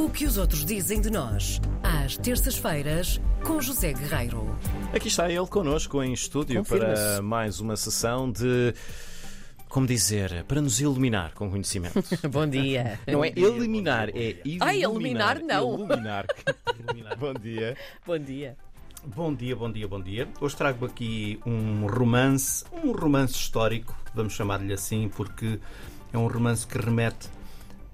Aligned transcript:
O 0.00 0.08
que 0.08 0.24
os 0.24 0.38
outros 0.38 0.64
dizem 0.64 0.98
de 0.98 1.10
nós, 1.10 1.60
às 1.82 2.16
terças-feiras, 2.16 3.20
com 3.44 3.60
José 3.60 3.92
Guerreiro. 3.92 4.56
Aqui 4.94 5.08
está 5.08 5.30
ele 5.30 5.46
connosco 5.46 6.02
em 6.02 6.14
estúdio 6.14 6.64
para 6.64 7.20
mais 7.20 7.60
uma 7.60 7.76
sessão 7.76 8.32
de. 8.32 8.72
Como 9.68 9.86
dizer? 9.86 10.42
Para 10.44 10.62
nos 10.62 10.80
iluminar 10.80 11.34
com 11.34 11.50
conhecimento. 11.50 12.02
Bom 12.32 12.46
dia. 12.46 12.98
Não 13.06 13.22
é 13.22 13.28
eliminar, 13.36 14.08
é 14.08 14.38
iluminar. 14.42 14.68
Ai, 14.68 14.82
eliminar, 14.82 15.40
não. 15.42 15.74
Iluminar. 15.74 16.26
Bom 17.20 17.34
dia. 17.34 17.76
Bom 18.06 18.18
dia. 18.18 18.56
Bom 19.04 19.34
dia, 19.34 19.54
bom 19.54 19.70
dia, 19.70 19.88
bom 19.88 20.00
dia. 20.00 20.28
Hoje 20.40 20.56
trago 20.56 20.86
aqui 20.86 21.38
um 21.44 21.86
romance, 21.86 22.64
um 22.72 22.92
romance 22.92 23.34
histórico, 23.34 23.94
vamos 24.14 24.32
chamar-lhe 24.32 24.72
assim, 24.72 25.10
porque 25.14 25.58
é 26.10 26.16
um 26.16 26.26
romance 26.26 26.66
que 26.66 26.78
remete 26.78 27.28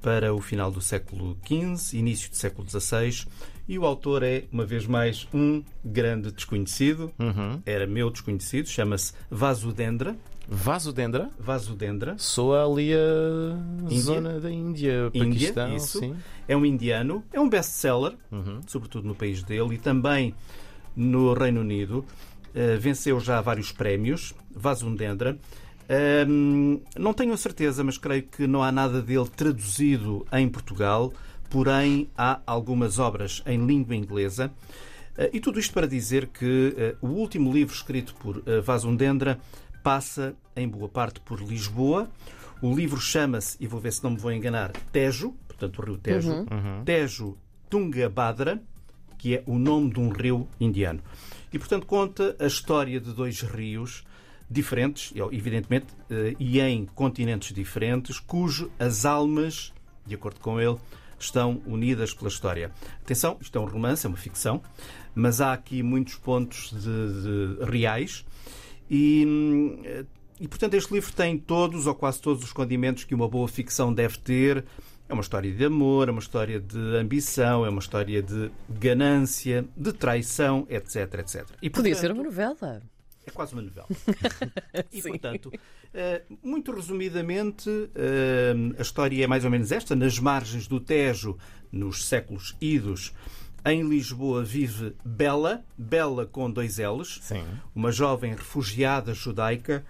para 0.07 0.32
o 0.32 0.41
final 0.41 0.70
do 0.70 0.80
século 0.80 1.36
XV, 1.45 1.98
início 1.98 2.30
do 2.30 2.36
século 2.36 2.64
XVI, 2.70 3.26
e 3.67 3.76
o 3.76 3.85
autor 3.85 4.22
é, 4.22 4.44
uma 4.53 4.64
vez 4.64 4.86
mais, 4.86 5.26
um 5.35 5.64
grande 5.85 6.31
desconhecido. 6.31 7.11
Uhum. 7.18 7.61
Era 7.67 7.89
meu 7.89 8.08
desconhecido, 8.08 8.68
chama-se 8.68 9.12
Vasudendra. 9.29 10.17
Vasudendra. 10.48 11.29
Vasudendra. 11.36 12.14
Soa 12.18 12.64
ali 12.64 12.93
a 12.95 13.82
Índia. 13.82 13.98
zona 14.00 14.39
da 14.39 14.48
Índia, 14.48 15.11
Índia, 15.12 15.25
Paquistão. 15.53 15.75
isso. 15.75 15.98
Sim. 15.98 16.14
É 16.46 16.57
um 16.57 16.64
indiano, 16.64 17.25
é 17.32 17.40
um 17.40 17.48
best-seller, 17.48 18.12
Uhum. 18.31 18.61
sobretudo 18.64 19.09
no 19.09 19.14
país 19.17 19.43
dele 19.43 19.75
e 19.75 19.79
também 19.79 20.32
no 20.95 21.34
Reino 21.34 21.62
Unido. 21.62 22.04
Uh, 22.54 22.79
venceu 22.79 23.18
já 23.18 23.40
vários 23.40 23.73
prémios, 23.73 24.32
Vasundendra. 24.54 25.36
Um, 25.89 26.81
não 26.99 27.14
tenho 27.14 27.32
a 27.32 27.36
certeza, 27.36 27.85
mas 27.85 27.96
creio 27.96 28.25
que 28.25 28.46
não 28.46 28.63
há 28.63 28.72
nada 28.72 29.00
dele 29.00 29.29
traduzido 29.29 30.26
em 30.32 30.49
Portugal, 30.49 31.12
porém 31.49 32.09
há 32.17 32.41
algumas 32.47 32.98
obras 32.98 33.42
em 33.47 33.64
língua 33.64 33.95
inglesa. 33.95 34.50
Uh, 35.17 35.31
e 35.33 35.41
tudo 35.41 35.61
isto 35.61 35.73
para 35.73 35.87
dizer 35.87 36.27
que 36.27 36.97
uh, 37.03 37.07
o 37.07 37.11
último 37.11 37.53
livro 37.53 37.75
escrito 37.75 38.14
por 38.17 38.39
uh, 38.39 38.62
Vasundendra 38.62 39.39
passa, 39.83 40.34
em 40.57 40.69
boa 40.69 40.89
parte, 40.89 41.20
por 41.20 41.41
Lisboa. 41.41 42.11
O 42.61 42.75
livro 42.75 43.01
chama-se, 43.01 43.57
e 43.61 43.67
vou 43.67 43.81
ver 43.81 43.92
se 43.92 44.03
não 44.03 44.11
me 44.11 44.17
vou 44.17 44.33
enganar, 44.33 44.73
Tejo, 44.91 45.34
portanto 45.47 45.79
o 45.79 45.84
rio 45.84 45.98
Tejo, 45.98 46.47
Tejo 46.84 47.37
Tungabhadra, 47.69 48.61
que 49.19 49.34
é 49.37 49.42
o 49.47 49.59
nome 49.59 49.91
de 49.92 50.01
um 50.01 50.09
rio 50.09 50.48
indiano. 50.59 51.01
E, 51.53 51.59
portanto, 51.59 51.87
conta 51.87 52.37
a 52.39 52.47
história 52.47 53.01
de 53.01 53.12
dois 53.12 53.41
rios 53.42 54.05
diferentes, 54.48 55.12
evidentemente, 55.33 55.86
eh, 56.11 56.34
e 56.39 56.61
em 56.61 56.86
continentes 56.86 57.52
diferentes, 57.52 58.20
cujo 58.20 58.70
as 58.78 59.05
almas, 59.05 59.72
de 60.06 60.14
acordo 60.14 60.41
com 60.41 60.61
ele, 60.61 60.77
estão 61.19 61.61
unidas 61.66 62.14
pela 62.14 62.28
história. 62.28 62.70
Atenção, 63.02 63.36
isto 63.41 63.56
é 63.58 63.61
um 63.61 63.64
romance, 63.64 64.06
é 64.06 64.08
uma 64.08 64.19
ficção, 64.19 64.62
mas 65.14 65.41
há 65.41 65.52
aqui 65.52 65.83
muitos 65.83 66.14
pontos 66.17 66.70
de, 66.70 67.58
de 67.58 67.64
reais 67.64 68.24
e, 68.91 69.83
eh, 69.84 70.05
e, 70.41 70.47
portanto, 70.47 70.74
este 70.74 70.92
livro 70.92 71.12
tem 71.12 71.39
todos 71.39 71.86
ou 71.86 71.94
quase 71.94 72.20
todos 72.20 72.44
os 72.44 72.52
condimentos 72.52 73.05
que 73.05 73.14
uma 73.14 73.28
boa 73.28 73.48
ficção 73.48 73.92
deve 73.92 74.19
ter. 74.19 74.64
É 75.08 75.12
uma 75.12 75.22
história 75.22 75.52
de 75.52 75.64
amor, 75.64 76.08
é 76.08 76.11
uma 76.11 76.20
história 76.20 76.61
de 76.61 76.97
ambição, 76.97 77.64
é 77.64 77.70
uma 77.70 77.78
história 77.78 78.22
de 78.22 78.50
ganância, 78.69 79.64
de 79.77 79.92
traição, 79.92 80.67
etc, 80.69 80.97
etc. 81.20 81.47
E, 81.62 81.70
Podia 81.70 81.70
portanto, 81.70 81.97
ser 81.97 82.12
uma 82.12 82.22
novela. 82.22 82.83
É 83.27 83.31
quase 83.31 83.53
uma 83.53 83.63
novela. 83.63 83.87
e, 84.93 85.03
portanto, 85.03 85.53
eh, 85.93 86.23
muito 86.43 86.73
resumidamente, 86.73 87.69
eh, 87.95 88.55
a 88.79 88.83
história 88.83 89.25
é 89.25 89.27
mais 89.27 89.45
ou 89.45 89.51
menos 89.51 89.73
esta. 89.73 89.97
Nas 89.97 90.19
margens 90.19 90.69
do 90.69 90.79
Tejo, 90.79 91.37
nos 91.73 92.07
séculos 92.07 92.57
idos, 92.61 93.13
em 93.65 93.83
Lisboa 93.83 94.45
vive 94.45 94.95
Bela, 95.05 95.65
Bela 95.77 96.25
com 96.25 96.49
dois 96.49 96.79
L's, 96.79 97.19
Sim. 97.21 97.45
uma 97.75 97.91
jovem 97.91 98.33
refugiada 98.33 99.13
judaica 99.13 99.85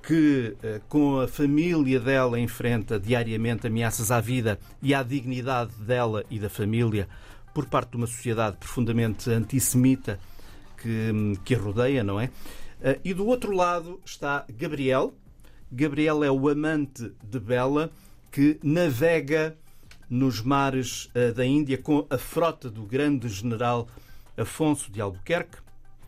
que, 0.00 0.56
eh, 0.62 0.80
com 0.88 1.18
a 1.18 1.26
família 1.26 1.98
dela, 1.98 2.38
enfrenta 2.38 3.00
diariamente 3.00 3.66
ameaças 3.66 4.12
à 4.12 4.20
vida 4.20 4.60
e 4.80 4.94
à 4.94 5.02
dignidade 5.02 5.72
dela 5.80 6.24
e 6.30 6.38
da 6.38 6.48
família 6.48 7.08
por 7.52 7.66
parte 7.66 7.90
de 7.90 7.96
uma 7.96 8.06
sociedade 8.06 8.56
profundamente 8.58 9.28
antissemita 9.28 10.20
que, 10.76 11.36
que 11.44 11.54
a 11.54 11.58
rodeia, 11.58 12.04
não 12.04 12.20
é? 12.20 12.30
Eh, 12.82 13.00
E 13.04 13.14
do 13.14 13.26
outro 13.26 13.52
lado 13.52 14.00
está 14.04 14.44
Gabriel. 14.56 15.14
Gabriel 15.70 16.22
é 16.22 16.30
o 16.30 16.48
amante 16.48 17.12
de 17.22 17.40
Bela 17.40 17.90
que 18.30 18.58
navega 18.62 19.56
nos 20.08 20.40
mares 20.40 21.10
eh, 21.14 21.32
da 21.32 21.44
Índia 21.44 21.78
com 21.78 22.06
a 22.08 22.18
frota 22.18 22.70
do 22.70 22.82
grande 22.82 23.28
general 23.28 23.88
Afonso 24.36 24.90
de 24.92 25.00
Albuquerque 25.00 25.58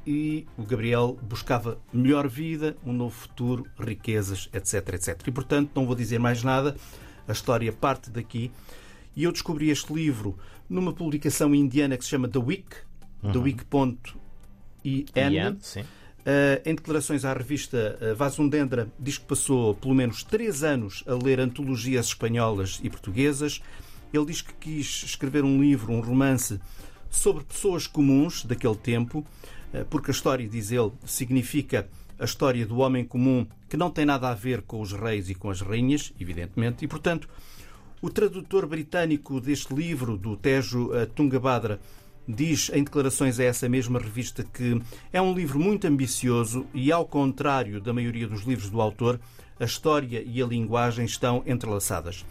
e 0.07 0.47
o 0.57 0.63
Gabriel 0.63 1.19
buscava 1.23 1.79
melhor 1.93 2.29
vida, 2.29 2.77
um 2.85 2.93
novo 2.93 3.15
futuro, 3.15 3.67
riquezas, 3.79 4.49
etc, 4.53 4.95
etc. 4.95 5.21
E 5.27 5.31
portanto, 5.31 5.71
não 5.75 5.85
vou 5.87 5.95
dizer 5.95 6.19
mais 6.19 6.43
nada, 6.43 6.77
a 7.27 7.33
história 7.33 7.73
parte 7.73 8.11
daqui. 8.11 8.51
E 9.17 9.25
eu 9.25 9.33
descobri 9.33 9.69
este 9.71 9.93
livro 9.93 10.39
numa 10.69 10.93
publicação 10.93 11.55
indiana 11.55 11.97
que 11.97 12.05
se 12.05 12.11
chama 12.11 12.29
The 12.29 12.39
Week, 12.39 12.69
TheWeek.in. 13.33 13.97
Ian, 14.85 15.57
sim. 15.61 15.85
Uh, 16.29 16.61
em 16.67 16.75
declarações 16.75 17.25
à 17.25 17.33
revista 17.33 17.99
uh, 18.03 18.15
Vasundendra, 18.15 18.93
diz 18.99 19.17
que 19.17 19.25
passou 19.25 19.75
pelo 19.75 19.95
menos 19.95 20.23
três 20.23 20.63
anos 20.63 21.03
a 21.07 21.15
ler 21.15 21.41
antologias 21.41 22.09
espanholas 22.09 22.79
e 22.83 22.91
portuguesas. 22.91 23.63
Ele 24.13 24.27
diz 24.27 24.43
que 24.43 24.53
quis 24.53 25.05
escrever 25.05 25.43
um 25.43 25.59
livro, 25.59 25.91
um 25.91 26.01
romance, 26.01 26.61
sobre 27.09 27.45
pessoas 27.45 27.87
comuns 27.87 28.45
daquele 28.45 28.75
tempo, 28.75 29.21
uh, 29.73 29.87
porque 29.89 30.11
a 30.11 30.13
história, 30.13 30.47
diz 30.47 30.71
ele, 30.71 30.93
significa 31.07 31.89
a 32.19 32.27
história 32.27 32.67
do 32.67 32.77
homem 32.77 33.07
comum 33.07 33.47
que 33.67 33.79
não 33.79 33.91
tem 33.91 34.05
nada 34.05 34.29
a 34.29 34.35
ver 34.35 34.61
com 34.61 34.83
os 34.83 34.93
reis 34.93 35.31
e 35.31 35.35
com 35.35 35.49
as 35.49 35.63
rainhas, 35.63 36.13
evidentemente, 36.21 36.85
e 36.85 36.89
portanto. 36.89 37.27
O 38.01 38.09
tradutor 38.09 38.65
britânico 38.65 39.41
deste 39.41 39.75
livro, 39.75 40.17
do 40.17 40.37
Tejo 40.37 40.91
Tungabhadra, 41.17 41.81
diz 42.29 42.71
em 42.75 42.85
declarações 42.85 43.41
a 43.41 43.45
essa 43.45 43.69
mesma 43.69 43.99
revista 43.99 44.45
que 44.45 44.81
é 45.13 45.21
um 45.21 45.33
livro 45.33 45.59
muito 45.59 45.87
ambicioso 45.87 46.67
e, 46.75 46.93
ao 46.93 47.07
contrário 47.07 47.81
da 47.81 47.93
maioria 47.93 48.29
dos 48.29 48.43
livros 48.43 48.69
do 48.69 48.81
autor, 48.81 49.19
a 49.59 49.65
história 49.65 50.23
e 50.25 50.43
a 50.43 50.47
linguagem 50.47 51.07
estão 51.07 51.43
entrelaçadas. 51.47 52.25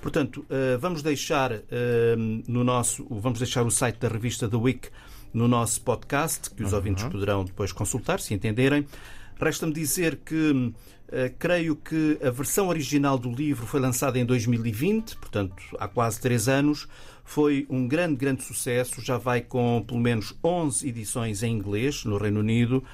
Portanto, 0.00 0.44
eh, 0.50 0.76
vamos 0.78 1.02
deixar 1.02 1.52
eh, 1.52 2.16
no 2.48 2.64
nosso, 2.64 3.06
vamos 3.08 3.38
deixar 3.38 3.62
o 3.62 3.70
site 3.70 3.98
da 4.00 4.08
revista 4.08 4.48
The 4.48 4.56
Week 4.56 4.88
no 5.32 5.46
nosso 5.46 5.80
podcast, 5.82 6.50
que 6.50 6.62
os 6.62 6.72
ouvintes 6.72 7.04
poderão 7.04 7.44
depois 7.44 7.70
consultar, 7.72 8.20
se 8.20 8.34
entenderem. 8.34 8.86
Resta-me 9.42 9.72
dizer 9.72 10.20
que 10.24 10.72
eh, 11.10 11.32
creio 11.36 11.74
que 11.74 12.16
a 12.22 12.30
versão 12.30 12.68
original 12.68 13.18
do 13.18 13.28
livro 13.28 13.66
foi 13.66 13.80
lançada 13.80 14.16
em 14.16 14.24
2020, 14.24 15.16
portanto 15.16 15.56
há 15.80 15.88
quase 15.88 16.20
três 16.20 16.46
anos. 16.46 16.86
Foi 17.24 17.66
um 17.68 17.88
grande, 17.88 18.14
grande 18.14 18.44
sucesso. 18.44 19.00
Já 19.00 19.18
vai 19.18 19.40
com 19.40 19.82
pelo 19.84 19.98
menos 19.98 20.32
11 20.44 20.88
edições 20.88 21.42
em 21.42 21.52
inglês 21.52 22.04
no 22.04 22.18
Reino 22.18 22.38
Unido. 22.38 22.84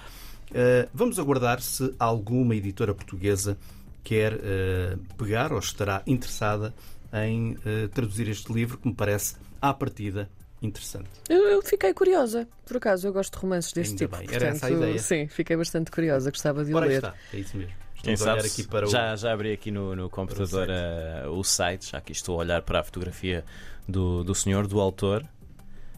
Eh, 0.54 0.88
vamos 0.94 1.18
aguardar 1.18 1.60
se 1.60 1.94
alguma 1.98 2.56
editora 2.56 2.94
portuguesa 2.94 3.58
quer 4.02 4.40
eh, 4.42 4.96
pegar 5.18 5.52
ou 5.52 5.58
estará 5.58 6.02
interessada 6.06 6.74
em 7.12 7.56
traduzir 7.94 8.28
este 8.28 8.52
livro, 8.52 8.76
que 8.76 8.86
me 8.86 8.94
parece, 8.94 9.34
à 9.62 9.72
partida, 9.72 10.28
interessante. 10.62 11.08
Eu, 11.28 11.42
eu 11.48 11.62
fiquei 11.62 11.92
curiosa, 11.94 12.48
por 12.66 12.76
acaso, 12.78 13.06
eu 13.06 13.12
gosto 13.12 13.32
de 13.34 13.38
romances 13.38 13.72
deste 13.72 13.92
Ainda 14.02 14.16
tipo. 14.16 14.16
bem, 14.16 14.26
era 14.36 14.46
essa 14.48 14.66
a 14.66 14.68
portanto, 14.68 14.88
ideia. 14.88 14.98
Sim, 14.98 15.28
fiquei 15.28 15.56
bastante 15.56 15.90
curiosa, 15.90 16.30
gostava 16.30 16.64
de 16.64 16.72
o 16.72 16.76
Ora 16.76 16.86
ler. 16.86 16.96
está, 16.96 17.14
é 17.32 17.36
isso 17.38 17.56
mesmo. 17.56 17.72
Quem 18.02 18.16
sabe 18.16 18.48
para 18.64 18.86
o... 18.86 18.90
já, 18.90 19.16
já 19.16 19.32
abri 19.32 19.52
aqui 19.52 19.70
no, 19.72 19.96
no 19.96 20.08
computador 20.08 20.66
site. 20.68 20.70
eh, 20.70 21.26
o 21.28 21.42
site, 21.42 21.90
já 21.90 22.00
que 22.00 22.12
estou 22.12 22.36
a 22.36 22.38
olhar 22.38 22.62
para 22.62 22.78
a 22.80 22.84
fotografia 22.84 23.44
do, 23.88 24.22
do 24.22 24.34
senhor, 24.36 24.66
do 24.68 24.80
autor, 24.80 25.24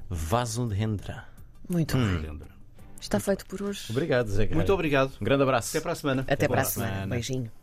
Vasundhendra. 0.08 1.24
Muito 1.68 1.96
bem. 1.96 2.18
Lembra. 2.20 2.48
Está 3.00 3.20
feito 3.20 3.44
por 3.46 3.62
hoje. 3.62 3.82
Obrigado, 3.90 4.28
Zé. 4.28 4.46
Muito 4.48 4.72
obrigado. 4.72 5.12
Um 5.20 5.24
grande 5.24 5.42
abraço. 5.42 5.70
Até 5.76 5.82
para 5.82 5.92
a 5.92 5.94
semana. 5.94 6.22
Até 6.28 6.46
Boa 6.48 6.56
para 6.56 6.60
a 6.62 6.64
semana. 6.64 6.92
semana. 6.92 7.14
Beijinho. 7.14 7.50